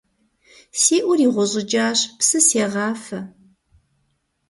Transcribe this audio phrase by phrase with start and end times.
[0.81, 3.19] Си Ӏур игъущӀыкӀащ, псы сегъафэ.